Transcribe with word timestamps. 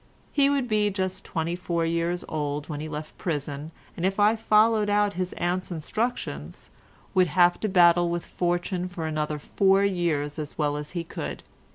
He 0.31 0.49
would 0.49 0.67
be 0.67 0.89
just 0.89 1.23
twenty 1.23 1.55
four 1.55 1.85
years 1.85 2.25
old 2.27 2.67
when 2.67 2.79
he 2.79 2.89
left 2.89 3.15
prison, 3.19 3.69
and 3.95 4.03
if 4.03 4.19
I 4.19 4.35
followed 4.35 4.89
out 4.89 5.13
his 5.13 5.33
aunt's 5.33 5.69
instructions, 5.69 6.71
would 7.13 7.27
have 7.27 7.59
to 7.59 7.69
battle 7.69 8.09
with 8.09 8.25
fortune 8.25 8.87
for 8.87 9.05
another 9.05 9.37
four 9.37 9.85
years 9.85 10.39
as 10.39 10.57
well 10.57 10.75
as 10.75 10.93
he 10.97 11.03
could. 11.03 11.43